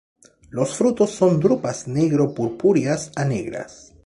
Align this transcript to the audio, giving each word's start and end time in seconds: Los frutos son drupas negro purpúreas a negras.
Los 0.49 0.77
frutos 0.77 1.11
son 1.11 1.39
drupas 1.39 1.87
negro 1.87 2.33
purpúreas 2.33 3.11
a 3.15 3.23
negras. 3.23 3.93